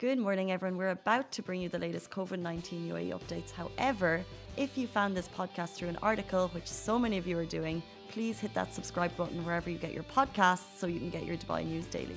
Good 0.00 0.18
morning, 0.18 0.50
everyone. 0.50 0.78
We're 0.78 0.96
about 1.02 1.30
to 1.32 1.42
bring 1.42 1.60
you 1.60 1.68
the 1.68 1.78
latest 1.78 2.10
COVID 2.10 2.38
19 2.38 2.88
UAE 2.88 3.10
updates. 3.10 3.50
However, 3.50 4.24
if 4.56 4.78
you 4.78 4.86
found 4.86 5.14
this 5.14 5.28
podcast 5.28 5.74
through 5.74 5.90
an 5.90 5.98
article, 6.02 6.48
which 6.54 6.66
so 6.66 6.98
many 6.98 7.18
of 7.18 7.26
you 7.26 7.38
are 7.38 7.44
doing, 7.44 7.82
please 8.08 8.40
hit 8.40 8.54
that 8.54 8.72
subscribe 8.72 9.14
button 9.14 9.44
wherever 9.44 9.68
you 9.68 9.76
get 9.76 9.92
your 9.92 10.04
podcasts 10.04 10.78
so 10.78 10.86
you 10.86 11.00
can 11.00 11.10
get 11.10 11.26
your 11.26 11.36
Dubai 11.36 11.66
news 11.66 11.84
daily. 11.84 12.16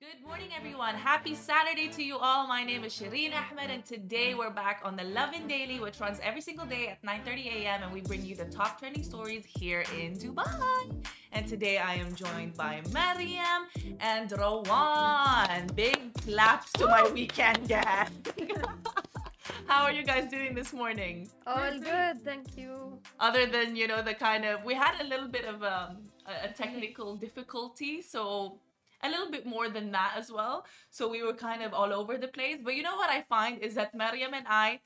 Good 0.00 0.22
morning, 0.26 0.48
everyone. 0.56 0.94
Happy 0.94 1.34
Saturday 1.34 1.88
to 1.88 2.02
you 2.02 2.16
all. 2.16 2.46
My 2.46 2.64
name 2.64 2.82
is 2.82 2.94
Shireen 2.94 3.32
Ahmed, 3.34 3.68
and 3.68 3.84
today 3.84 4.34
we're 4.34 4.56
back 4.64 4.80
on 4.82 4.96
the 4.96 5.04
Lovin 5.04 5.46
Daily, 5.46 5.78
which 5.78 6.00
runs 6.00 6.18
every 6.22 6.40
single 6.40 6.64
day 6.64 6.88
at 6.88 7.02
9:30 7.02 7.48
a.m. 7.56 7.82
And 7.82 7.92
we 7.92 8.00
bring 8.00 8.24
you 8.24 8.34
the 8.34 8.46
top 8.46 8.78
trending 8.78 9.04
stories 9.04 9.44
here 9.44 9.84
in 10.00 10.16
Dubai. 10.16 11.04
And 11.36 11.46
today 11.46 11.76
I 11.76 11.96
am 11.96 12.14
joined 12.14 12.54
by 12.56 12.80
Mariam 12.94 13.68
and 14.00 14.30
Rawan. 14.30 15.76
Big 15.76 16.14
claps 16.24 16.72
to 16.72 16.86
my 16.86 17.06
weekend 17.10 17.68
gang. 17.68 18.08
How 19.66 19.82
are 19.82 19.92
you 19.92 20.02
guys 20.02 20.30
doing 20.30 20.54
this 20.54 20.72
morning? 20.72 21.28
All 21.46 21.78
good, 21.78 22.24
thank 22.24 22.56
you. 22.56 23.00
Other 23.20 23.44
than 23.44 23.76
you 23.76 23.86
know 23.86 24.00
the 24.00 24.14
kind 24.14 24.46
of 24.46 24.64
we 24.64 24.72
had 24.72 24.98
a 24.98 25.04
little 25.04 25.28
bit 25.28 25.44
of 25.44 25.62
um, 25.62 26.08
a, 26.24 26.48
a 26.48 26.52
technical 26.54 27.16
difficulty, 27.16 28.00
so 28.00 28.58
a 29.02 29.10
little 29.10 29.30
bit 29.30 29.44
more 29.44 29.68
than 29.68 29.92
that 29.92 30.14
as 30.16 30.32
well. 30.32 30.64
So 30.88 31.06
we 31.06 31.22
were 31.22 31.34
kind 31.34 31.62
of 31.62 31.74
all 31.74 31.92
over 31.92 32.16
the 32.16 32.28
place. 32.28 32.56
But 32.64 32.76
you 32.76 32.82
know 32.82 32.96
what 32.96 33.10
I 33.10 33.26
find 33.28 33.58
is 33.58 33.74
that 33.74 33.94
Mariam 33.94 34.32
and 34.32 34.46
I, 34.48 34.80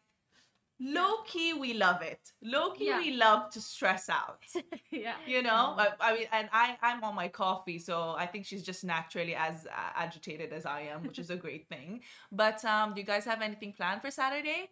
low 0.80 1.22
key, 1.26 1.52
we 1.54 1.74
love 1.74 2.00
it. 2.02 2.32
Low 2.42 2.70
key, 2.70 2.86
Yeah. 2.86 2.98
we 2.98 3.12
love 3.12 3.50
to 3.50 3.60
stress 3.60 4.08
out. 4.08 4.40
yeah. 4.90 5.14
You 5.26 5.42
know, 5.42 5.74
I, 5.78 5.88
I 6.00 6.14
mean, 6.14 6.26
and 6.32 6.48
I, 6.52 6.76
I'm 6.82 7.04
on 7.04 7.14
my 7.14 7.28
coffee, 7.28 7.78
so 7.78 8.14
I 8.16 8.26
think 8.26 8.46
she's 8.46 8.62
just 8.62 8.82
naturally 8.84 9.34
as 9.34 9.66
uh, 9.66 9.70
agitated 9.94 10.52
as 10.52 10.64
I 10.66 10.80
am, 10.92 11.02
which 11.02 11.18
is 11.18 11.30
a 11.30 11.36
great 11.36 11.68
thing. 11.68 12.00
But 12.32 12.64
um, 12.64 12.94
do 12.94 13.00
you 13.00 13.06
guys 13.06 13.24
have 13.26 13.42
anything 13.42 13.72
planned 13.72 14.00
for 14.02 14.10
Saturday? 14.10 14.70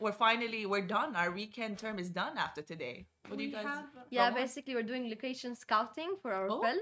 We're 0.00 0.12
finally 0.12 0.64
we're 0.64 0.86
done. 0.86 1.14
Our 1.14 1.30
weekend 1.30 1.78
term 1.78 1.98
is 1.98 2.08
done 2.08 2.38
after 2.38 2.62
today. 2.62 3.06
What 3.28 3.36
do 3.38 3.44
you 3.44 3.52
guys? 3.52 3.66
have- 3.66 3.84
Yeah, 4.08 4.30
basically 4.30 4.74
we're 4.74 4.82
doing 4.82 5.10
location 5.10 5.54
scouting 5.54 6.16
for 6.22 6.32
our 6.32 6.48
Oh. 6.50 6.62
film. 6.62 6.78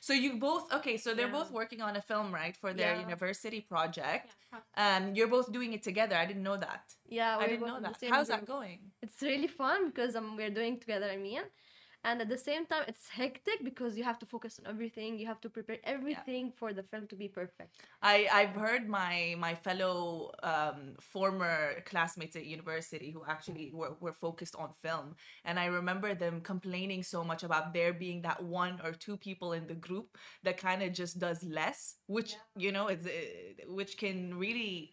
So 0.00 0.12
you 0.12 0.38
both 0.38 0.72
okay? 0.72 0.96
So 0.96 1.14
they're 1.14 1.26
Yeah. 1.26 1.32
both 1.40 1.50
working 1.50 1.80
on 1.82 1.96
a 1.96 2.02
film, 2.02 2.32
right, 2.32 2.56
for 2.56 2.72
their 2.72 2.94
Yeah. 2.94 3.00
university 3.00 3.60
project. 3.60 4.34
Yeah. 4.52 4.60
Um, 4.96 5.14
you're 5.14 5.28
both 5.28 5.52
doing 5.52 5.72
it 5.72 5.82
together. 5.82 6.16
I 6.16 6.26
didn't 6.26 6.42
know 6.42 6.56
that. 6.56 6.84
Yeah, 7.08 7.36
I 7.38 7.46
didn't 7.46 7.66
know 7.66 7.80
that. 7.80 7.96
How's 8.10 8.28
that 8.28 8.44
going? 8.46 8.92
It's 9.02 9.20
really 9.22 9.48
fun 9.48 9.88
because 9.90 10.16
um, 10.16 10.36
we're 10.36 10.50
doing 10.50 10.78
together. 10.78 11.08
I 11.10 11.16
mean, 11.16 11.42
and 12.06 12.22
at 12.22 12.28
the 12.28 12.38
same 12.38 12.64
time, 12.66 12.84
it's 12.86 13.08
hectic 13.08 13.64
because 13.64 13.98
you 13.98 14.04
have 14.04 14.18
to 14.20 14.26
focus 14.26 14.60
on 14.60 14.70
everything. 14.70 15.18
You 15.18 15.26
have 15.26 15.40
to 15.40 15.50
prepare 15.50 15.78
everything 15.82 16.52
for 16.56 16.72
the 16.72 16.84
film 16.84 17.08
to 17.08 17.16
be 17.16 17.28
perfect. 17.28 17.70
I 18.00 18.28
I've 18.32 18.54
heard 18.64 18.88
my 18.88 19.34
my 19.46 19.54
fellow 19.56 20.30
um, 20.42 20.94
former 21.00 21.82
classmates 21.90 22.36
at 22.36 22.46
university 22.46 23.10
who 23.10 23.22
actually 23.26 23.72
were, 23.74 23.94
were 24.00 24.12
focused 24.12 24.54
on 24.56 24.70
film, 24.72 25.16
and 25.44 25.58
I 25.58 25.66
remember 25.66 26.14
them 26.14 26.40
complaining 26.40 27.02
so 27.02 27.24
much 27.24 27.42
about 27.42 27.74
there 27.74 27.92
being 27.92 28.22
that 28.22 28.40
one 28.40 28.80
or 28.84 28.92
two 28.92 29.16
people 29.16 29.52
in 29.52 29.66
the 29.66 29.74
group 29.74 30.16
that 30.44 30.56
kind 30.58 30.82
of 30.84 30.92
just 30.92 31.18
does 31.18 31.42
less, 31.42 31.96
which 32.06 32.36
you 32.56 32.70
know 32.70 32.86
it's 32.86 33.06
uh, 33.06 33.10
which 33.68 33.98
can 33.98 34.38
really 34.38 34.92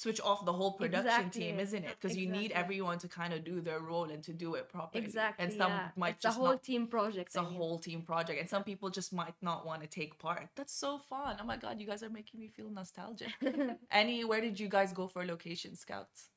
switch 0.00 0.20
off 0.28 0.44
the 0.46 0.52
whole 0.52 0.72
production 0.72 1.06
Exactly. 1.26 1.42
team, 1.42 1.60
isn't 1.60 1.84
it? 1.84 1.94
Because 2.00 2.16
you 2.16 2.28
need 2.28 2.52
everyone 2.52 2.98
to 3.00 3.08
kind 3.08 3.32
of 3.34 3.44
do 3.44 3.60
their 3.60 3.80
role 3.80 4.08
and 4.14 4.22
to 4.28 4.32
do 4.32 4.54
it 4.54 4.68
properly. 4.68 5.04
Exactly. 5.04 5.44
And 5.44 5.52
some 5.52 5.72
yeah. 5.72 5.88
might 5.96 6.14
it's 6.16 6.24
a 6.24 6.30
whole 6.32 6.46
not 6.56 6.62
team 6.62 6.86
project. 6.86 7.26
it's 7.28 7.36
a 7.36 7.40
I 7.40 7.44
mean. 7.44 7.54
whole 7.54 7.78
team 7.78 8.00
project 8.02 8.40
and 8.40 8.48
some 8.48 8.64
people 8.64 8.88
just 8.88 9.12
might 9.12 9.34
not 9.42 9.66
want 9.66 9.82
to 9.82 9.88
take 9.88 10.18
part 10.18 10.48
that's 10.56 10.74
so 10.74 10.98
fun 10.98 11.36
oh 11.40 11.44
my 11.44 11.56
god 11.56 11.80
you 11.80 11.86
guys 11.86 12.02
are 12.02 12.10
making 12.10 12.40
me 12.40 12.48
feel 12.48 12.70
nostalgic 12.70 13.28
any 13.90 14.24
where 14.24 14.40
did 14.40 14.58
you 14.58 14.68
guys 14.68 14.92
go 14.92 15.06
for 15.06 15.24
location 15.24 15.76
scouts 15.76 16.28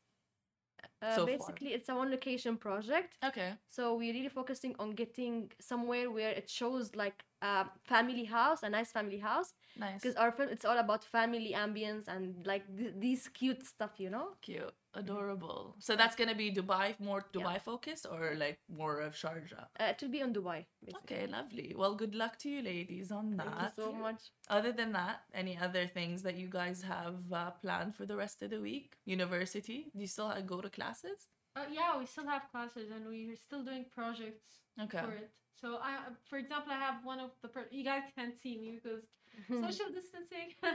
Uh, 1.04 1.16
so 1.16 1.22
far? 1.26 1.32
basically, 1.34 1.70
it's 1.78 1.90
a 1.90 1.96
one 2.02 2.10
location 2.18 2.54
project. 2.66 3.10
okay 3.30 3.50
So 3.78 3.84
we're 4.00 4.14
really 4.18 4.30
focusing 4.40 4.74
on 4.80 4.90
getting 5.02 5.52
somewhere 5.60 6.08
where 6.18 6.32
it 6.42 6.48
shows 6.60 6.86
like 7.04 7.18
a 7.42 7.66
family 7.94 8.26
house, 8.38 8.60
a 8.64 8.70
nice 8.78 8.92
family 8.98 9.20
house. 9.30 9.50
nice 9.86 10.00
Because 10.02 10.16
our 10.16 10.32
film, 10.38 10.50
it's 10.56 10.66
all 10.70 10.80
about 10.86 11.02
family 11.18 11.52
ambience 11.66 12.06
and 12.14 12.24
like 12.52 12.64
th- 12.78 12.96
these 13.06 13.24
cute 13.40 13.62
stuff, 13.74 13.94
you 14.06 14.10
know. 14.16 14.28
cute 14.42 14.74
adorable 14.96 15.76
so 15.86 15.96
that's 16.00 16.16
gonna 16.20 16.36
be 16.36 16.48
dubai 16.58 16.88
more 17.08 17.22
dubai 17.36 17.60
focused 17.70 18.06
or 18.14 18.22
like 18.44 18.60
more 18.82 18.96
of 19.06 19.12
sharjah 19.22 19.64
Uh, 19.80 19.86
it 19.94 19.98
will 20.02 20.14
be 20.18 20.22
on 20.26 20.32
Dubai. 20.38 20.60
Basically. 20.86 21.00
okay 21.04 21.22
lovely 21.38 21.68
well 21.82 21.96
good 22.02 22.14
luck 22.22 22.34
to 22.44 22.48
you 22.54 22.62
ladies 22.62 23.12
on 23.20 23.26
that. 23.38 23.48
Thank 23.48 23.62
you 23.64 23.84
so 23.84 23.92
much. 24.06 24.22
other 24.58 24.72
than 24.80 24.92
that 25.00 25.18
any 25.44 25.56
other 25.68 25.84
things 25.98 26.18
that 26.26 26.36
you 26.42 26.48
guys 26.60 26.80
have 26.96 27.18
uh, 27.42 27.52
planned 27.64 27.92
for 27.98 28.06
the 28.12 28.18
rest 28.24 28.38
of 28.44 28.50
the 28.56 28.62
week 28.70 28.88
university 29.18 29.80
do 29.96 30.02
you 30.06 30.12
still 30.16 30.32
go 30.54 30.58
to 30.66 30.70
classes 30.94 31.28
Uh, 31.56 31.66
yeah, 31.72 32.00
we 32.00 32.06
still 32.06 32.26
have 32.26 32.44
classes 32.52 32.90
and 32.90 33.06
we're 33.06 33.36
still 33.36 33.64
doing 33.64 33.86
projects 33.94 34.48
okay 34.82 35.02
for 35.04 35.12
it. 35.12 35.30
So 35.62 35.78
I, 35.82 35.92
for 36.30 36.38
example, 36.44 36.74
I 36.74 36.80
have 36.88 37.06
one 37.06 37.20
of 37.20 37.32
the 37.42 37.48
per- 37.48 37.70
you 37.72 37.84
guys 37.84 38.04
can't 38.18 38.36
see 38.36 38.58
me 38.58 38.80
because 38.80 39.06
social 39.66 39.90
distancing. 39.94 40.50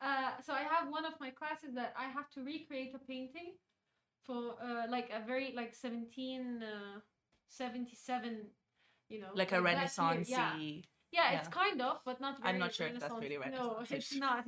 uh, 0.00 0.30
so 0.44 0.52
I 0.54 0.64
have 0.74 0.88
one 0.88 1.04
of 1.04 1.14
my 1.20 1.30
classes 1.30 1.74
that 1.74 1.94
I 2.04 2.06
have 2.16 2.28
to 2.34 2.40
recreate 2.42 2.92
a 2.94 2.98
painting 2.98 3.52
for 4.26 4.56
uh, 4.60 4.86
like 4.90 5.10
a 5.18 5.20
very 5.24 5.52
like 5.54 5.74
seventeen 5.74 6.62
uh, 6.62 7.00
seventy 7.48 7.94
seven. 7.94 8.34
You 9.08 9.20
know, 9.20 9.32
like 9.34 9.52
a 9.52 9.60
renaissance 9.60 10.30
Yeah. 10.30 10.56
yeah, 10.56 10.80
yeah. 11.12 11.38
it's 11.38 11.48
kind 11.48 11.80
of, 11.82 12.00
but 12.08 12.20
not. 12.20 12.38
I'm 12.42 12.58
not 12.58 12.72
sure 12.74 12.88
if 12.88 12.98
that's 12.98 13.20
really 13.20 13.36
Renaissance. 13.36 13.68
No, 13.68 13.84
it's 13.98 14.14
not. 14.16 14.44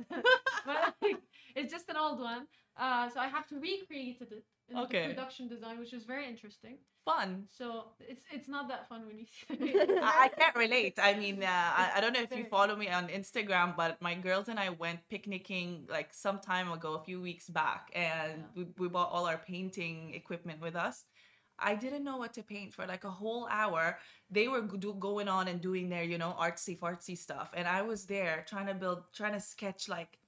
but 0.65 0.95
like, 1.03 1.21
it's 1.55 1.71
just 1.71 1.87
an 1.89 1.97
old 1.97 2.19
one. 2.19 2.47
Uh, 2.77 3.09
so 3.09 3.19
I 3.19 3.27
have 3.27 3.47
to 3.47 3.55
recreate 3.59 4.21
it 4.21 4.43
in 4.69 4.75
Okay. 4.83 4.99
the 4.99 5.09
production 5.09 5.47
design, 5.47 5.79
which 5.79 5.93
is 5.93 6.05
very 6.05 6.27
interesting. 6.27 6.77
fun 7.05 7.47
So 7.49 7.85
it's 7.99 8.23
it's 8.29 8.47
not 8.47 8.67
that 8.67 8.87
fun 8.89 9.07
when 9.07 9.17
you 9.17 9.25
see 9.25 9.73
I 10.01 10.25
I 10.25 10.29
can't 10.39 10.55
relate. 10.55 10.99
I 11.01 11.13
mean, 11.13 11.43
uh, 11.43 11.47
I, 11.47 11.91
I 11.95 12.01
don't 12.01 12.13
know 12.13 12.21
if 12.21 12.35
you 12.35 12.45
follow 12.45 12.75
me 12.75 12.89
on 12.89 13.07
Instagram, 13.07 13.75
but 13.75 14.01
my 14.01 14.15
girls 14.15 14.47
and 14.49 14.59
I 14.59 14.69
went 14.69 14.99
picnicking 15.09 15.85
like 15.89 16.13
some 16.13 16.39
time 16.39 16.71
ago, 16.71 16.93
a 16.95 17.03
few 17.03 17.21
weeks 17.21 17.49
back, 17.49 17.89
and 17.93 18.43
we, 18.55 18.67
we 18.77 18.87
bought 18.89 19.11
all 19.11 19.25
our 19.25 19.37
painting 19.37 20.13
equipment 20.13 20.61
with 20.61 20.75
us. 20.75 21.05
I 21.59 21.75
didn't 21.75 22.03
know 22.03 22.17
what 22.17 22.33
to 22.33 22.43
paint 22.43 22.73
for 22.73 22.85
like 22.85 23.03
a 23.03 23.09
whole 23.09 23.47
hour. 23.49 23.97
They 24.29 24.47
were 24.47 24.61
do, 24.61 24.93
going 24.93 25.27
on 25.27 25.47
and 25.47 25.59
doing 25.61 25.89
their, 25.89 26.03
you 26.03 26.17
know, 26.17 26.35
artsy 26.39 26.77
fartsy 26.77 27.17
stuff, 27.17 27.51
and 27.55 27.67
I 27.67 27.81
was 27.81 28.05
there 28.05 28.45
trying 28.47 28.67
to 28.67 28.73
build, 28.75 29.03
trying 29.13 29.33
to 29.33 29.39
sketch 29.39 29.89
like 29.89 30.19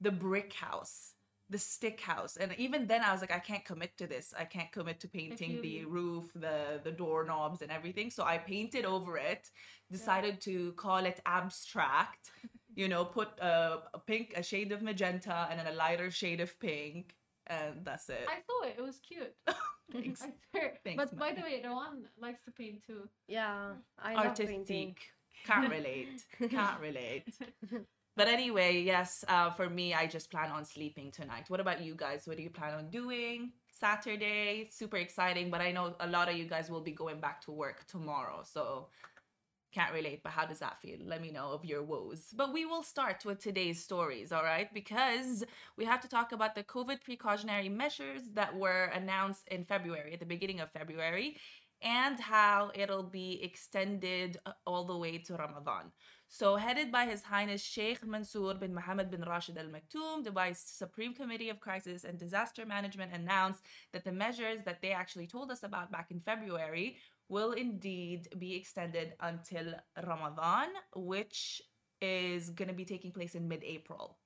the 0.00 0.10
brick 0.12 0.52
house, 0.54 1.11
the 1.52 1.58
stick 1.58 2.00
house, 2.00 2.36
and 2.36 2.54
even 2.58 2.86
then 2.86 3.02
I 3.02 3.12
was 3.12 3.20
like, 3.20 3.32
I 3.32 3.38
can't 3.38 3.64
commit 3.64 3.96
to 3.98 4.06
this. 4.06 4.34
I 4.36 4.44
can't 4.44 4.72
commit 4.72 4.98
to 5.00 5.08
painting 5.08 5.52
feel 5.60 5.62
the 5.62 5.84
roof, 5.84 6.26
the 6.34 6.80
the 6.82 6.90
doorknobs, 6.90 7.62
and 7.62 7.70
everything. 7.70 8.10
So 8.10 8.24
I 8.24 8.38
painted 8.38 8.84
over 8.84 9.16
it. 9.32 9.50
Decided 9.90 10.40
to 10.48 10.72
call 10.72 11.04
it 11.10 11.20
abstract. 11.26 12.30
You 12.74 12.88
know, 12.88 13.04
put 13.04 13.28
a, 13.38 13.80
a 13.92 13.98
pink, 13.98 14.32
a 14.34 14.42
shade 14.42 14.72
of 14.72 14.80
magenta, 14.80 15.46
and 15.50 15.60
then 15.60 15.66
a 15.66 15.76
lighter 15.84 16.10
shade 16.10 16.40
of 16.40 16.58
pink, 16.58 17.14
and 17.46 17.84
that's 17.84 18.08
it. 18.08 18.26
I 18.26 18.38
saw 18.48 18.58
it. 18.68 18.74
It 18.78 18.82
was 18.82 18.98
cute. 18.98 19.34
Thanks. 19.92 20.24
Thanks, 20.84 20.96
but 20.96 21.18
by 21.18 21.32
the 21.32 21.42
way, 21.42 21.62
Rawan 21.64 22.04
likes 22.18 22.42
to 22.46 22.50
paint 22.50 22.82
too. 22.86 23.02
Yeah, 23.28 23.72
I 23.98 24.14
love 24.14 24.36
painting. 24.36 24.96
Artistic. 24.96 24.96
Can't 25.44 25.70
relate. 25.70 26.24
Can't 26.50 26.80
relate. 26.80 27.28
But 28.14 28.28
anyway, 28.28 28.82
yes, 28.82 29.24
uh, 29.28 29.50
for 29.50 29.70
me, 29.70 29.94
I 29.94 30.06
just 30.06 30.30
plan 30.30 30.50
on 30.50 30.64
sleeping 30.64 31.10
tonight. 31.10 31.44
What 31.48 31.60
about 31.60 31.82
you 31.82 31.94
guys? 31.94 32.26
What 32.26 32.36
do 32.36 32.42
you 32.42 32.50
plan 32.50 32.74
on 32.74 32.90
doing? 32.90 33.52
Saturday, 33.70 34.68
super 34.70 34.98
exciting, 34.98 35.50
but 35.50 35.60
I 35.60 35.72
know 35.72 35.94
a 35.98 36.06
lot 36.06 36.28
of 36.28 36.36
you 36.36 36.44
guys 36.44 36.70
will 36.70 36.82
be 36.82 36.92
going 36.92 37.20
back 37.20 37.40
to 37.42 37.50
work 37.50 37.86
tomorrow. 37.86 38.42
So 38.44 38.88
can't 39.72 39.92
relate, 39.94 40.22
but 40.22 40.32
how 40.32 40.44
does 40.44 40.58
that 40.58 40.80
feel? 40.80 40.98
Let 41.04 41.22
me 41.22 41.30
know 41.30 41.50
of 41.50 41.64
your 41.64 41.82
woes. 41.82 42.26
But 42.36 42.52
we 42.52 42.66
will 42.66 42.82
start 42.82 43.24
with 43.24 43.38
today's 43.40 43.82
stories, 43.82 44.30
all 44.30 44.42
right? 44.42 44.72
Because 44.72 45.44
we 45.78 45.86
have 45.86 46.00
to 46.02 46.08
talk 46.08 46.32
about 46.32 46.54
the 46.54 46.62
COVID 46.62 47.02
precautionary 47.02 47.70
measures 47.70 48.22
that 48.34 48.54
were 48.54 48.84
announced 48.94 49.48
in 49.48 49.64
February, 49.64 50.12
at 50.12 50.20
the 50.20 50.26
beginning 50.26 50.60
of 50.60 50.70
February, 50.70 51.38
and 51.80 52.20
how 52.20 52.70
it'll 52.74 53.02
be 53.02 53.42
extended 53.42 54.38
uh, 54.46 54.52
all 54.66 54.84
the 54.84 54.96
way 54.96 55.18
to 55.18 55.34
Ramadan. 55.34 55.90
So, 56.34 56.56
headed 56.56 56.90
by 56.90 57.04
His 57.04 57.22
Highness 57.22 57.62
Sheikh 57.62 58.06
Mansour 58.06 58.54
bin 58.54 58.72
Mohammed 58.72 59.10
bin 59.10 59.20
Rashid 59.20 59.58
Al 59.58 59.66
Maktoum, 59.66 60.24
Dubai's 60.24 60.58
Supreme 60.58 61.12
Committee 61.12 61.50
of 61.50 61.60
Crisis 61.60 62.04
and 62.04 62.18
Disaster 62.18 62.64
Management 62.64 63.12
announced 63.12 63.62
that 63.92 64.02
the 64.02 64.12
measures 64.12 64.60
that 64.64 64.80
they 64.80 64.92
actually 64.92 65.26
told 65.26 65.50
us 65.50 65.62
about 65.62 65.92
back 65.92 66.10
in 66.10 66.20
February 66.20 66.96
will 67.28 67.52
indeed 67.52 68.28
be 68.38 68.56
extended 68.56 69.12
until 69.20 69.74
Ramadan, 70.06 70.68
which 70.96 71.60
is 72.00 72.48
going 72.48 72.68
to 72.68 72.74
be 72.74 72.86
taking 72.86 73.12
place 73.12 73.34
in 73.34 73.46
mid 73.46 73.62
April. 73.62 74.16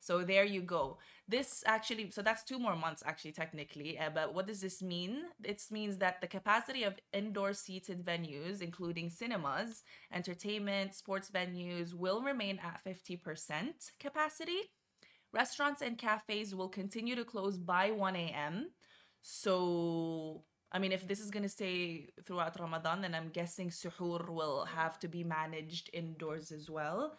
So 0.00 0.22
there 0.22 0.44
you 0.44 0.62
go. 0.62 0.98
This 1.28 1.64
actually, 1.66 2.10
so 2.10 2.22
that's 2.22 2.44
two 2.44 2.58
more 2.58 2.76
months 2.76 3.02
actually, 3.04 3.32
technically. 3.32 3.98
Uh, 3.98 4.10
but 4.14 4.34
what 4.34 4.46
does 4.46 4.60
this 4.60 4.82
mean? 4.82 5.24
It 5.42 5.62
means 5.70 5.98
that 5.98 6.20
the 6.20 6.26
capacity 6.28 6.84
of 6.84 6.94
indoor 7.12 7.52
seated 7.52 8.04
venues, 8.04 8.62
including 8.62 9.10
cinemas, 9.10 9.82
entertainment, 10.12 10.94
sports 10.94 11.30
venues, 11.30 11.94
will 11.94 12.22
remain 12.22 12.60
at 12.62 12.80
50% 12.84 13.90
capacity. 13.98 14.70
Restaurants 15.32 15.82
and 15.82 15.98
cafes 15.98 16.54
will 16.54 16.68
continue 16.68 17.16
to 17.16 17.24
close 17.24 17.58
by 17.58 17.90
1 17.90 18.16
a.m. 18.16 18.70
So, 19.22 20.44
I 20.70 20.78
mean, 20.78 20.92
if 20.92 21.06
this 21.08 21.20
is 21.20 21.30
going 21.30 21.42
to 21.42 21.48
stay 21.48 22.10
throughout 22.24 22.58
Ramadan, 22.60 23.02
then 23.02 23.14
I'm 23.14 23.30
guessing 23.30 23.70
suhoor 23.70 24.28
will 24.28 24.64
have 24.66 25.00
to 25.00 25.08
be 25.08 25.24
managed 25.24 25.90
indoors 25.92 26.52
as 26.52 26.70
well. 26.70 27.16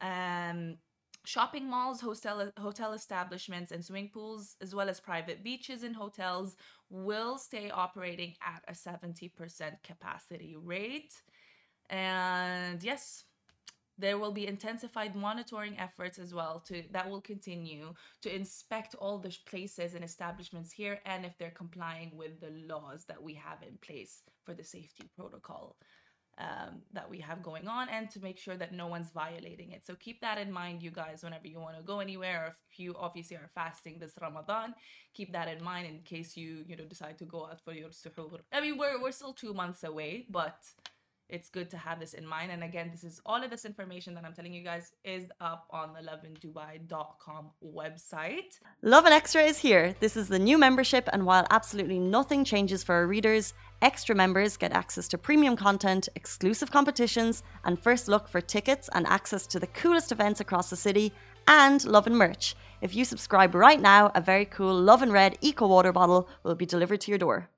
Um, 0.00 0.78
shopping 1.24 1.68
malls, 1.68 2.00
hotel 2.00 2.50
hotel 2.58 2.92
establishments, 2.92 3.72
and 3.72 3.84
swimming 3.84 4.10
pools, 4.12 4.56
as 4.60 4.74
well 4.74 4.88
as 4.88 5.00
private 5.00 5.44
beaches 5.44 5.82
and 5.82 5.94
hotels, 5.94 6.56
will 6.88 7.38
stay 7.38 7.70
operating 7.70 8.34
at 8.42 8.62
a 8.68 8.72
70% 8.72 9.30
capacity 9.82 10.56
rate. 10.56 11.14
And 11.88 12.82
yes, 12.82 13.24
there 14.00 14.18
will 14.18 14.32
be 14.32 14.46
intensified 14.46 15.14
monitoring 15.14 15.78
efforts 15.78 16.18
as 16.18 16.32
well 16.32 16.60
to 16.66 16.82
that 16.90 17.08
will 17.08 17.20
continue 17.20 17.92
to 18.22 18.34
inspect 18.34 18.94
all 18.94 19.18
the 19.18 19.36
places 19.46 19.94
and 19.94 20.02
establishments 20.02 20.72
here 20.72 21.00
and 21.04 21.26
if 21.26 21.36
they're 21.36 21.50
complying 21.50 22.10
with 22.16 22.40
the 22.40 22.50
laws 22.66 23.04
that 23.06 23.22
we 23.22 23.34
have 23.34 23.62
in 23.62 23.76
place 23.82 24.22
for 24.44 24.54
the 24.54 24.64
safety 24.64 25.08
protocol 25.14 25.76
um, 26.40 26.80
that 26.92 27.08
we 27.08 27.18
have 27.20 27.42
going 27.42 27.68
on 27.68 27.88
and 27.90 28.10
to 28.10 28.20
make 28.20 28.38
sure 28.38 28.56
that 28.56 28.72
no 28.72 28.86
one's 28.86 29.10
violating 29.10 29.72
it. 29.72 29.84
So 29.86 29.94
keep 29.94 30.20
that 30.22 30.38
in 30.38 30.50
mind, 30.50 30.82
you 30.82 30.90
guys, 30.90 31.22
whenever 31.22 31.46
you 31.46 31.60
want 31.60 31.76
to 31.76 31.82
go 31.82 32.00
anywhere, 32.00 32.44
or 32.44 32.48
if 32.48 32.78
you 32.78 32.94
obviously 32.98 33.36
are 33.36 33.50
fasting 33.54 33.98
this 33.98 34.14
Ramadan, 34.20 34.74
keep 35.12 35.32
that 35.32 35.48
in 35.48 35.62
mind 35.62 35.86
in 35.86 35.98
case 36.00 36.36
you, 36.36 36.64
you 36.66 36.76
know, 36.76 36.84
decide 36.84 37.18
to 37.18 37.24
go 37.24 37.46
out 37.46 37.60
for 37.60 37.72
your 37.72 37.90
suhoor. 37.90 38.40
I 38.52 38.60
mean, 38.60 38.78
we're, 38.78 39.00
we're 39.02 39.12
still 39.12 39.34
two 39.34 39.52
months 39.52 39.84
away, 39.84 40.26
but 40.30 40.56
it's 41.30 41.48
good 41.48 41.70
to 41.70 41.76
have 41.76 42.00
this 42.00 42.14
in 42.14 42.26
mind. 42.26 42.50
And 42.50 42.64
again, 42.64 42.90
this 42.90 43.04
is 43.04 43.20
all 43.24 43.42
of 43.42 43.50
this 43.50 43.64
information 43.64 44.14
that 44.14 44.24
I'm 44.24 44.32
telling 44.32 44.52
you 44.52 44.64
guys 44.64 44.92
is 45.04 45.24
up 45.40 45.66
on 45.70 45.90
the 45.92 46.00
lovindubai.com 46.00 47.50
website. 47.64 48.58
Lovin 48.82 49.12
Extra 49.12 49.42
is 49.42 49.58
here. 49.58 49.94
This 50.00 50.16
is 50.16 50.28
the 50.28 50.38
new 50.38 50.58
membership, 50.58 51.08
and 51.12 51.24
while 51.24 51.46
absolutely 51.50 51.98
nothing 51.98 52.44
changes 52.44 52.82
for 52.82 52.94
our 52.94 53.06
readers, 53.06 53.54
extra 53.82 54.14
members 54.14 54.56
get 54.56 54.72
access 54.72 55.08
to 55.08 55.18
premium 55.18 55.56
content, 55.56 56.08
exclusive 56.14 56.70
competitions, 56.70 57.42
and 57.64 57.78
first 57.78 58.08
look 58.08 58.28
for 58.28 58.40
tickets 58.40 58.88
and 58.92 59.06
access 59.06 59.46
to 59.48 59.58
the 59.58 59.66
coolest 59.68 60.12
events 60.12 60.40
across 60.40 60.70
the 60.70 60.76
city 60.76 61.12
and 61.46 61.84
Lovin 61.84 62.14
merch. 62.14 62.54
If 62.80 62.94
you 62.94 63.04
subscribe 63.04 63.54
right 63.54 63.80
now, 63.80 64.10
a 64.14 64.20
very 64.20 64.44
cool 64.44 64.74
Lovin 64.74 65.12
Red 65.12 65.38
Eco 65.40 65.66
Water 65.66 65.92
bottle 65.92 66.28
will 66.42 66.54
be 66.54 66.66
delivered 66.66 67.00
to 67.02 67.10
your 67.10 67.18
door. 67.18 67.48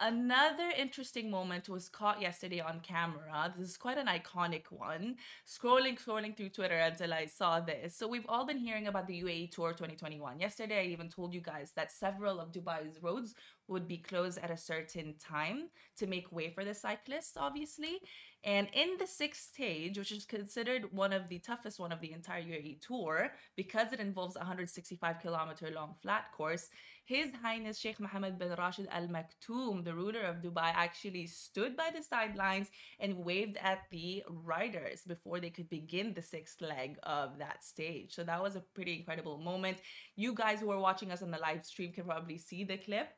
Another 0.00 0.72
interesting 0.76 1.30
moment 1.30 1.68
was 1.68 1.88
caught 1.88 2.20
yesterday 2.20 2.60
on 2.60 2.80
camera. 2.80 3.54
This 3.56 3.70
is 3.70 3.76
quite 3.76 3.96
an 3.96 4.08
iconic 4.08 4.64
one. 4.70 5.16
Scrolling, 5.46 5.96
scrolling 5.98 6.36
through 6.36 6.48
Twitter 6.48 6.76
until 6.76 7.14
I 7.14 7.26
saw 7.26 7.60
this. 7.60 7.94
So 7.94 8.08
we've 8.08 8.26
all 8.28 8.44
been 8.44 8.58
hearing 8.58 8.88
about 8.88 9.06
the 9.06 9.22
UAE 9.22 9.52
Tour 9.52 9.70
2021. 9.70 10.40
Yesterday, 10.40 10.80
I 10.80 10.86
even 10.86 11.08
told 11.08 11.32
you 11.32 11.40
guys 11.40 11.70
that 11.76 11.92
several 11.92 12.40
of 12.40 12.50
Dubai's 12.50 13.00
roads 13.00 13.36
would 13.68 13.88
be 13.88 13.98
closed 13.98 14.38
at 14.38 14.50
a 14.50 14.56
certain 14.56 15.14
time 15.18 15.68
to 15.96 16.06
make 16.06 16.30
way 16.32 16.50
for 16.50 16.64
the 16.64 16.74
cyclists, 16.74 17.36
obviously. 17.36 18.00
And 18.44 18.68
in 18.74 18.96
the 18.98 19.06
sixth 19.06 19.54
stage, 19.54 19.96
which 19.96 20.12
is 20.12 20.26
considered 20.26 20.92
one 20.92 21.14
of 21.14 21.30
the 21.30 21.38
toughest 21.38 21.80
one 21.80 21.92
of 21.92 22.00
the 22.02 22.12
entire 22.12 22.42
UAE 22.42 22.86
tour, 22.86 23.32
because 23.56 23.92
it 23.94 24.00
involves 24.00 24.36
a 24.36 24.40
165 24.40 25.20
kilometer 25.20 25.70
long 25.74 25.94
flat 26.02 26.30
course, 26.36 26.68
His 27.06 27.32
Highness 27.42 27.78
Sheikh 27.78 28.00
Mohammed 28.00 28.38
bin 28.38 28.54
Rashid 28.58 28.86
Al 28.90 29.08
Maktoum, 29.08 29.82
the 29.82 29.94
ruler 29.94 30.20
of 30.20 30.42
Dubai, 30.42 30.72
actually 30.74 31.26
stood 31.26 31.74
by 31.74 31.88
the 31.94 32.02
sidelines 32.02 32.68
and 33.00 33.16
waved 33.16 33.56
at 33.62 33.84
the 33.90 34.22
riders 34.28 35.00
before 35.06 35.40
they 35.40 35.50
could 35.50 35.70
begin 35.70 36.12
the 36.12 36.20
sixth 36.20 36.60
leg 36.60 36.98
of 37.02 37.38
that 37.38 37.64
stage. 37.64 38.14
So 38.14 38.24
that 38.24 38.42
was 38.42 38.56
a 38.56 38.60
pretty 38.74 38.98
incredible 38.98 39.38
moment. 39.38 39.78
You 40.16 40.34
guys 40.34 40.60
who 40.60 40.70
are 40.70 40.80
watching 40.80 41.10
us 41.10 41.22
on 41.22 41.30
the 41.30 41.38
live 41.38 41.64
stream 41.64 41.92
can 41.92 42.04
probably 42.04 42.36
see 42.36 42.64
the 42.64 42.76
clip 42.76 43.08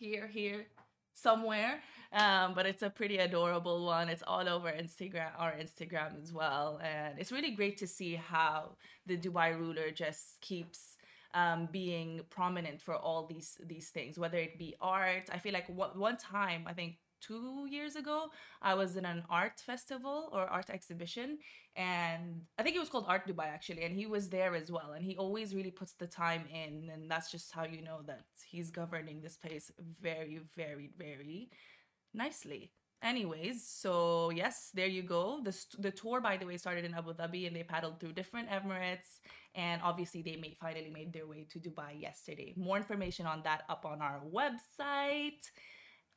here, 0.00 0.26
here, 0.26 0.66
somewhere. 1.12 1.80
Um, 2.12 2.54
but 2.54 2.66
it's 2.66 2.82
a 2.82 2.90
pretty 2.90 3.18
adorable 3.18 3.84
one. 3.84 4.08
It's 4.08 4.24
all 4.26 4.48
over 4.48 4.68
Instagram, 4.72 5.30
our 5.38 5.52
Instagram 5.52 6.20
as 6.20 6.32
well. 6.32 6.80
And 6.82 7.18
it's 7.18 7.30
really 7.30 7.52
great 7.52 7.76
to 7.78 7.86
see 7.86 8.14
how 8.16 8.76
the 9.06 9.16
Dubai 9.16 9.56
ruler 9.56 9.90
just 9.92 10.40
keeps 10.40 10.96
um, 11.34 11.68
being 11.70 12.22
prominent 12.30 12.80
for 12.80 12.96
all 12.96 13.26
these 13.26 13.58
these 13.64 13.90
things, 13.90 14.18
whether 14.18 14.38
it 14.38 14.58
be 14.58 14.74
art. 14.80 15.28
I 15.30 15.38
feel 15.38 15.52
like 15.52 15.68
one, 15.68 15.96
one 15.96 16.16
time, 16.16 16.64
I 16.66 16.72
think 16.72 16.96
two 17.20 17.66
years 17.70 17.96
ago, 17.96 18.30
I 18.62 18.74
was 18.74 18.96
in 18.96 19.04
an 19.04 19.22
art 19.30 19.60
festival 19.60 20.28
or 20.32 20.42
art 20.46 20.70
exhibition, 20.70 21.38
and 21.76 22.42
I 22.58 22.62
think 22.62 22.76
it 22.76 22.78
was 22.78 22.88
called 22.88 23.06
Art 23.08 23.26
Dubai 23.26 23.46
actually, 23.46 23.84
and 23.84 23.94
he 23.94 24.06
was 24.06 24.28
there 24.28 24.54
as 24.54 24.70
well. 24.70 24.92
And 24.94 25.04
he 25.04 25.16
always 25.16 25.54
really 25.54 25.70
puts 25.70 25.94
the 25.94 26.06
time 26.06 26.44
in, 26.52 26.90
and 26.92 27.10
that's 27.10 27.30
just 27.30 27.52
how 27.52 27.64
you 27.64 27.82
know 27.82 28.00
that 28.06 28.24
he's 28.44 28.70
governing 28.70 29.20
this 29.20 29.36
place 29.36 29.70
very, 30.00 30.40
very, 30.56 30.90
very 30.98 31.50
nicely. 32.14 32.72
Anyways, 33.02 33.66
so 33.66 34.28
yes, 34.28 34.70
there 34.74 34.86
you 34.86 35.02
go. 35.02 35.40
The, 35.42 35.56
the 35.78 35.90
tour, 35.90 36.20
by 36.20 36.36
the 36.36 36.44
way, 36.44 36.58
started 36.58 36.84
in 36.84 36.92
Abu 36.92 37.14
Dhabi 37.14 37.46
and 37.46 37.56
they 37.56 37.62
paddled 37.62 37.98
through 37.98 38.12
different 38.12 38.50
Emirates. 38.50 39.20
And 39.54 39.80
obviously, 39.82 40.20
they 40.20 40.36
made, 40.36 40.58
finally 40.60 40.90
made 40.90 41.10
their 41.10 41.26
way 41.26 41.46
to 41.50 41.58
Dubai 41.58 41.98
yesterday. 41.98 42.52
More 42.58 42.76
information 42.76 43.24
on 43.24 43.40
that 43.44 43.62
up 43.70 43.86
on 43.86 44.02
our 44.02 44.20
website. 44.30 45.48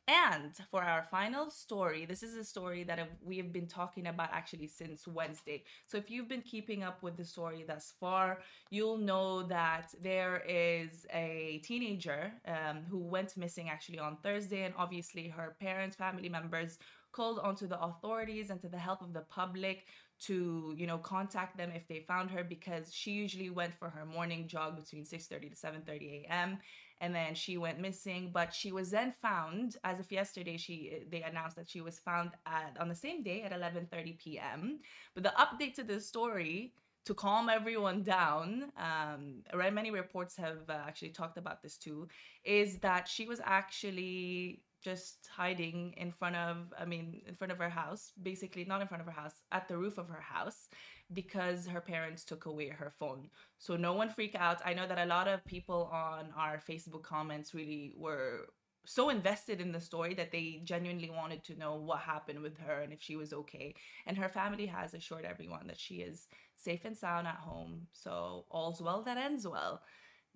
And 0.07 0.51
for 0.69 0.83
our 0.83 1.03
final 1.09 1.49
story, 1.49 2.05
this 2.05 2.23
is 2.23 2.35
a 2.35 2.43
story 2.43 2.83
that 2.83 3.09
we 3.23 3.37
have 3.37 3.53
been 3.53 3.67
talking 3.67 4.07
about 4.07 4.29
actually 4.33 4.67
since 4.67 5.07
Wednesday. 5.07 5.63
So 5.87 5.97
if 5.97 6.11
you've 6.11 6.27
been 6.27 6.41
keeping 6.41 6.83
up 6.83 7.01
with 7.01 7.15
the 7.15 7.23
story 7.23 7.63
thus 7.65 7.93
far, 8.01 8.39
you'll 8.69 8.97
know 8.97 9.43
that 9.43 9.93
there 10.01 10.43
is 10.45 11.05
a 11.13 11.61
teenager 11.63 12.33
um, 12.45 12.83
who 12.89 12.99
went 12.99 13.37
missing 13.37 13.69
actually 13.69 13.99
on 13.99 14.17
Thursday, 14.17 14.63
and 14.63 14.73
obviously 14.77 15.29
her 15.29 15.55
parents, 15.61 15.95
family 15.95 16.27
members 16.27 16.79
called 17.13 17.39
onto 17.39 17.67
the 17.67 17.79
authorities 17.79 18.49
and 18.49 18.59
to 18.59 18.67
the 18.67 18.77
help 18.77 19.01
of 19.01 19.13
the 19.13 19.21
public 19.21 19.85
to 20.19 20.73
you 20.77 20.87
know 20.87 20.97
contact 20.97 21.57
them 21.57 21.71
if 21.73 21.87
they 21.87 21.99
found 21.99 22.31
her 22.31 22.43
because 22.43 22.93
she 22.93 23.11
usually 23.11 23.49
went 23.49 23.73
for 23.73 23.89
her 23.89 24.05
morning 24.05 24.47
jog 24.47 24.75
between 24.75 25.03
6:30 25.05 25.49
to 25.49 25.55
7:30 25.55 26.25
a.m 26.25 26.59
and 27.03 27.13
then 27.13 27.35
she 27.35 27.57
went 27.57 27.81
missing 27.81 28.31
but 28.33 28.53
she 28.53 28.71
was 28.71 28.89
then 28.89 29.11
found 29.11 29.75
as 29.83 29.99
of 29.99 30.09
yesterday 30.09 30.55
she 30.55 30.75
they 31.11 31.21
announced 31.21 31.57
that 31.57 31.69
she 31.69 31.81
was 31.81 31.99
found 31.99 32.31
at 32.45 32.77
on 32.79 32.87
the 32.87 32.95
same 32.95 33.21
day 33.21 33.43
at 33.43 33.51
11:30 33.51 34.17
p.m. 34.17 34.79
but 35.13 35.23
the 35.23 35.33
update 35.37 35.73
to 35.75 35.83
the 35.83 35.99
story 35.99 36.73
to 37.05 37.13
calm 37.13 37.49
everyone 37.49 38.03
down 38.03 38.71
um 38.77 39.43
many 39.73 39.91
reports 39.91 40.37
have 40.37 40.61
uh, 40.69 40.87
actually 40.87 41.09
talked 41.09 41.37
about 41.37 41.61
this 41.61 41.77
too 41.77 42.07
is 42.45 42.77
that 42.77 43.05
she 43.07 43.25
was 43.25 43.41
actually 43.43 44.63
just 44.81 45.17
hiding 45.35 45.93
in 45.97 46.09
front 46.19 46.37
of 46.37 46.55
i 46.79 46.85
mean 46.85 47.21
in 47.27 47.35
front 47.35 47.51
of 47.51 47.57
her 47.57 47.73
house 47.81 48.13
basically 48.31 48.63
not 48.63 48.81
in 48.81 48.87
front 48.87 49.01
of 49.01 49.07
her 49.07 49.19
house 49.23 49.37
at 49.51 49.67
the 49.67 49.77
roof 49.77 49.97
of 49.97 50.07
her 50.07 50.25
house 50.35 50.69
because 51.13 51.67
her 51.67 51.81
parents 51.81 52.23
took 52.23 52.45
away 52.45 52.69
her 52.69 52.91
phone. 52.99 53.29
So 53.57 53.75
no 53.75 53.93
one 53.93 54.09
freak 54.09 54.35
out. 54.35 54.61
I 54.65 54.73
know 54.73 54.87
that 54.87 54.97
a 54.97 55.05
lot 55.05 55.27
of 55.27 55.45
people 55.45 55.89
on 55.91 56.31
our 56.37 56.57
facebook 56.57 57.03
comments 57.03 57.53
really 57.53 57.93
were 57.97 58.47
so 58.85 59.09
invested 59.09 59.61
in 59.61 59.71
the 59.71 59.79
story 59.79 60.13
that 60.15 60.31
they 60.31 60.61
genuinely 60.63 61.09
wanted 61.09 61.43
to 61.45 61.57
know 61.57 61.75
what 61.75 61.99
happened 61.99 62.41
with 62.41 62.57
her 62.57 62.81
and 62.81 62.91
if 62.91 63.01
she 63.01 63.15
was 63.15 63.31
okay. 63.33 63.75
And 64.05 64.17
her 64.17 64.27
family 64.29 64.65
has 64.65 64.93
assured 64.93 65.23
everyone 65.25 65.67
that 65.67 65.79
she 65.79 65.95
is 65.95 66.27
safe 66.57 66.83
and 66.83 66.97
sound 66.97 67.27
at 67.27 67.35
home. 67.35 67.87
So 67.93 68.45
all's 68.49 68.81
well 68.81 69.01
that 69.03 69.17
ends 69.17 69.47
well. 69.47 69.81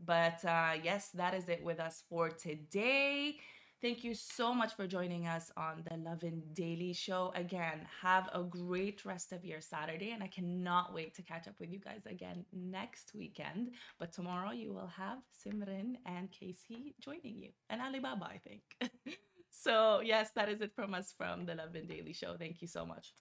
But 0.04 0.46
uh, 0.46 0.74
yes 0.84 1.10
that 1.16 1.34
is 1.34 1.50
it 1.50 1.64
with 1.64 1.80
us 1.80 2.04
for 2.10 2.30
today 2.30 3.38
Thank 3.80 4.04
you 4.04 4.16
so 4.16 4.56
much 4.56 4.74
for 4.74 4.88
joining 4.88 5.28
us 5.28 5.52
on 5.56 5.84
the 5.88 5.98
Lovin 5.98 6.42
Daily 6.54 6.94
Show. 6.94 7.32
Again, 7.36 7.86
have 8.02 8.28
a 8.34 8.42
great 8.42 9.06
rest 9.06 9.32
of 9.32 9.46
your 9.46 9.62
Saturday, 9.62 10.12
and 10.12 10.24
I 10.24 10.28
cannot 10.28 10.96
wait 10.96 11.14
to 11.16 11.22
catch 11.22 11.48
up 11.48 11.54
with 11.60 11.72
you 11.72 11.78
guys 11.78 12.08
again 12.08 12.44
next 12.52 13.12
weekend. 13.14 13.74
But 14.00 14.12
tomorrow 14.12 14.50
you 14.50 14.74
will 14.74 14.92
have 14.98 15.20
Simran 15.32 15.94
and 16.08 16.32
Casey 16.32 16.96
joining 17.00 17.38
you, 17.38 17.50
and 17.70 17.80
Alibaba, 17.80 18.26
I 18.26 18.40
think. 18.40 18.64
so, 19.52 20.02
yes, 20.04 20.32
that 20.36 20.50
is 20.50 20.62
it 20.62 20.72
from 20.76 20.96
us 20.96 21.14
from 21.16 21.46
the 21.46 21.54
Lovin 21.54 21.86
Daily 21.86 22.14
Show. 22.14 22.36
Thank 22.36 22.64
you 22.64 22.68
so 22.68 22.84
much. 22.84 23.14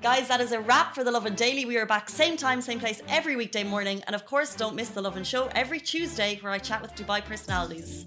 Guys, 0.00 0.28
that 0.28 0.40
is 0.40 0.52
a 0.52 0.60
wrap 0.60 0.94
for 0.94 1.04
the 1.04 1.10
Lovin 1.10 1.34
Daily. 1.34 1.66
We 1.66 1.76
are 1.76 1.84
back 1.84 2.08
same 2.08 2.38
time, 2.38 2.62
same 2.62 2.80
place 2.80 3.02
every 3.06 3.36
weekday 3.36 3.64
morning. 3.64 4.02
And 4.06 4.16
of 4.16 4.24
course, 4.24 4.54
don't 4.54 4.74
miss 4.74 4.88
the 4.88 5.02
Lovin 5.02 5.24
Show 5.24 5.50
every 5.54 5.78
Tuesday 5.78 6.38
where 6.40 6.52
I 6.52 6.58
chat 6.58 6.80
with 6.80 6.94
Dubai 6.94 7.22
personalities. 7.22 8.06